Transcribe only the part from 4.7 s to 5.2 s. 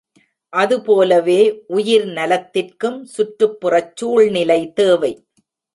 தேவை.